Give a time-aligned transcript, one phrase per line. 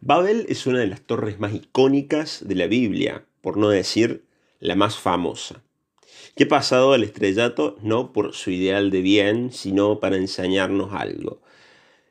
[0.00, 4.24] Babel es una de las torres más icónicas de la Biblia, por no decir
[4.60, 5.62] la más famosa,
[6.36, 11.40] que ha pasado al estrellato no por su ideal de bien, sino para enseñarnos algo.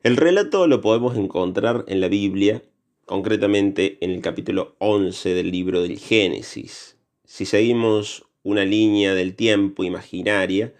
[0.03, 2.61] El relato lo podemos encontrar en la Biblia,
[3.05, 6.97] concretamente en el capítulo 11 del libro del Génesis.
[7.23, 10.73] Si seguimos una línea del tiempo imaginaria,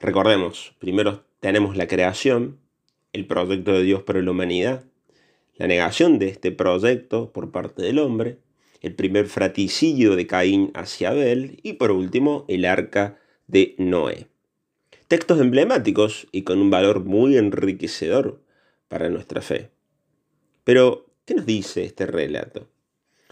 [0.00, 2.58] recordemos, primero tenemos la creación,
[3.14, 4.84] el proyecto de Dios para la humanidad,
[5.56, 8.38] la negación de este proyecto por parte del hombre,
[8.80, 14.26] el primer fratricidio de Caín hacia Abel y por último el arca de Noé.
[15.08, 18.42] Textos emblemáticos y con un valor muy enriquecedor
[18.88, 19.70] para nuestra fe.
[20.64, 22.68] Pero, ¿qué nos dice este relato?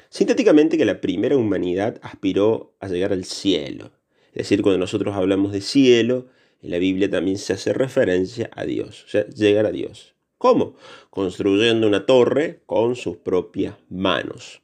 [0.09, 3.93] Sintéticamente que la primera humanidad aspiró a llegar al cielo.
[4.33, 6.27] Es decir, cuando nosotros hablamos de cielo,
[6.63, 10.15] en la Biblia también se hace referencia a Dios, o sea, llegar a Dios.
[10.41, 10.75] ¿Cómo?
[11.11, 14.63] Construyendo una torre con sus propias manos.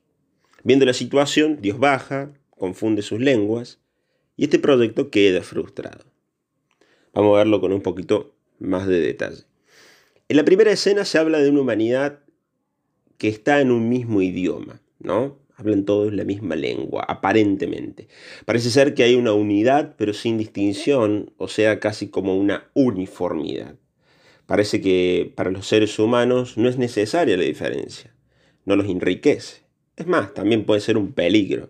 [0.65, 3.79] Viendo la situación, Dios baja, confunde sus lenguas
[4.39, 6.07] y este proyecto queda frustrado.
[7.13, 9.43] Vamos a verlo con un poquito más de detalle.
[10.31, 12.21] En la primera escena se habla de una humanidad
[13.19, 15.37] que está en un mismo idioma, ¿no?
[15.57, 18.09] Hablan todos la misma lengua, aparentemente.
[18.47, 23.77] Parece ser que hay una unidad, pero sin distinción, o sea, casi como una uniformidad.
[24.47, 28.15] Parece que para los seres humanos no es necesaria la diferencia,
[28.65, 29.63] no los enriquece.
[29.97, 31.69] Es más, también puede ser un peligro.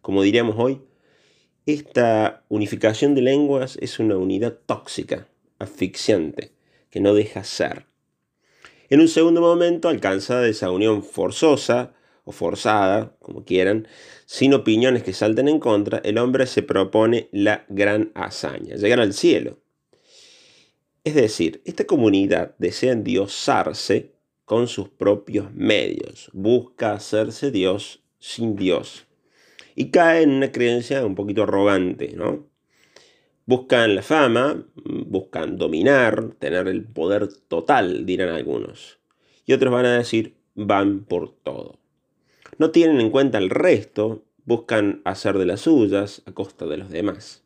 [0.00, 0.80] Como diríamos hoy,
[1.66, 6.52] esta unificación de lenguas es una unidad tóxica, asfixiante,
[6.90, 7.86] que no deja ser.
[8.88, 13.88] En un segundo momento, alcanza esa unión forzosa o forzada, como quieran,
[14.26, 19.12] sin opiniones que salten en contra, el hombre se propone la gran hazaña, llegar al
[19.12, 19.58] cielo.
[21.06, 29.06] Es decir, esta comunidad desea endiosarse con sus propios medios, busca hacerse Dios sin Dios
[29.76, 32.48] y cae en una creencia un poquito arrogante, ¿no?
[33.44, 38.98] Buscan la fama, buscan dominar, tener el poder total, dirán algunos.
[39.44, 41.78] Y otros van a decir, van por todo.
[42.58, 46.90] No tienen en cuenta el resto, buscan hacer de las suyas a costa de los
[46.90, 47.45] demás.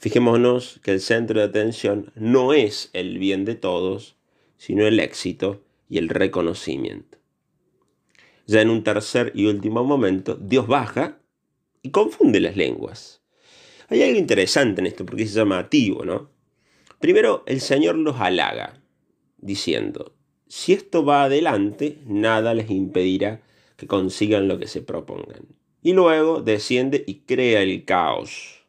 [0.00, 4.16] Fijémonos que el centro de atención no es el bien de todos,
[4.56, 7.18] sino el éxito y el reconocimiento.
[8.46, 11.20] Ya en un tercer y último momento, Dios baja
[11.82, 13.20] y confunde las lenguas.
[13.88, 16.30] Hay algo interesante en esto porque es llamativo, ¿no?
[16.98, 18.82] Primero, el Señor los halaga,
[19.36, 20.14] diciendo,
[20.48, 23.42] si esto va adelante, nada les impedirá
[23.76, 25.46] que consigan lo que se propongan.
[25.82, 28.59] Y luego desciende y crea el caos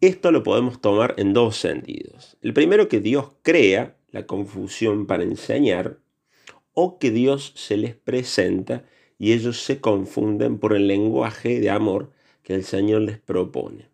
[0.00, 2.36] esto lo podemos tomar en dos sentidos.
[2.40, 5.98] El primero que Dios crea la confusión para enseñar
[6.72, 8.84] o que Dios se les presenta
[9.18, 12.12] y ellos se confunden por el lenguaje de amor
[12.44, 13.88] que el Señor les propone.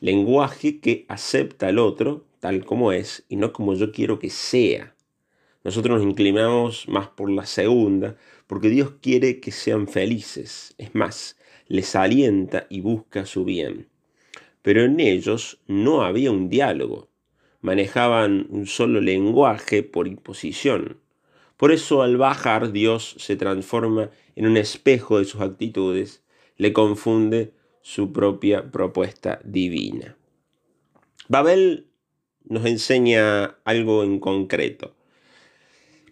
[0.00, 4.96] Lenguaje que acepta al otro tal como es y no como yo quiero que sea.
[5.62, 8.16] Nosotros nos inclinamos más por la segunda
[8.46, 10.74] porque Dios quiere que sean felices.
[10.78, 13.88] Es más, les alienta y busca su bien
[14.64, 17.10] pero en ellos no había un diálogo.
[17.60, 21.02] Manejaban un solo lenguaje por imposición.
[21.58, 26.24] Por eso al bajar Dios se transforma en un espejo de sus actitudes,
[26.56, 27.52] le confunde
[27.82, 30.16] su propia propuesta divina.
[31.28, 31.88] Babel
[32.44, 34.94] nos enseña algo en concreto.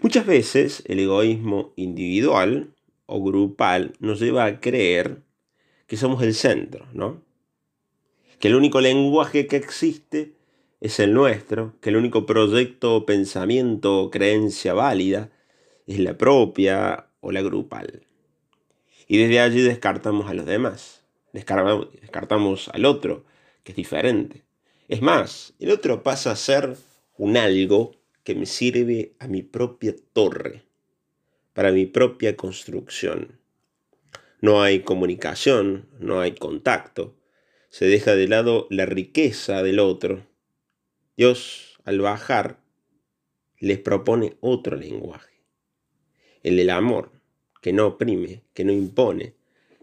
[0.02, 2.74] Muchas veces el egoísmo individual
[3.06, 5.22] o grupal nos lleva a creer
[5.86, 7.31] que somos el centro, ¿no?
[8.42, 10.34] Que el único lenguaje que existe
[10.80, 15.30] es el nuestro, que el único proyecto, pensamiento o creencia válida
[15.86, 18.04] es la propia o la grupal.
[19.06, 23.24] Y desde allí descartamos a los demás, descartamos al otro,
[23.62, 24.42] que es diferente.
[24.88, 26.76] Es más, el otro pasa a ser
[27.18, 27.94] un algo
[28.24, 30.64] que me sirve a mi propia torre,
[31.52, 33.38] para mi propia construcción.
[34.40, 37.14] No hay comunicación, no hay contacto,
[37.72, 40.26] se deja de lado la riqueza del otro.
[41.16, 42.60] Dios, al bajar,
[43.58, 45.42] les propone otro lenguaje,
[46.42, 47.12] el del amor,
[47.62, 49.36] que no oprime, que no impone,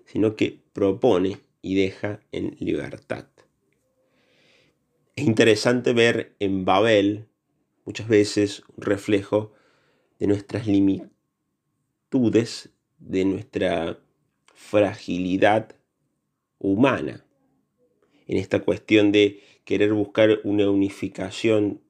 [0.06, 3.25] sino que propone y deja en libertad.
[5.15, 7.25] Es interesante ver en Babel
[7.85, 9.51] muchas veces un reflejo
[10.19, 11.09] de nuestras limitudes,
[13.00, 14.00] de nuestra
[14.53, 15.75] fragilidad
[16.59, 17.25] humana
[18.30, 21.81] en esta cuestión de querer buscar una unificación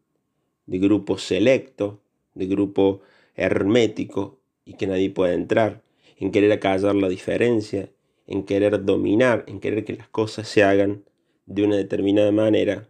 [0.66, 2.02] de grupo selecto,
[2.34, 3.02] de grupo
[3.36, 5.84] hermético y que nadie pueda entrar.
[6.22, 7.90] en querer acallar la diferencia,
[8.28, 11.06] en querer dominar, en querer que las cosas se hagan
[11.46, 12.90] de una determinada manera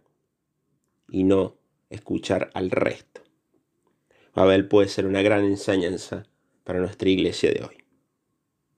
[1.08, 1.56] y no
[1.90, 3.20] escuchar al resto.
[4.34, 6.26] Babel puede ser una gran enseñanza
[6.64, 7.79] para nuestra iglesia de hoy.